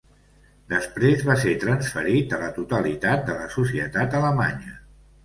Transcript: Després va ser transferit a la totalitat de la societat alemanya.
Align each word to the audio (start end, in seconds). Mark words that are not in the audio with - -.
Després 0.71 1.25
va 1.27 1.35
ser 1.43 1.51
transferit 1.63 2.33
a 2.37 2.39
la 2.45 2.47
totalitat 2.55 3.21
de 3.29 3.37
la 3.43 3.47
societat 3.57 4.17
alemanya. 4.23 4.75